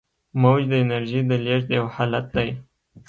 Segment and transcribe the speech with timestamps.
[0.41, 2.49] موج د انرژۍ د لیږد یو حالت دی.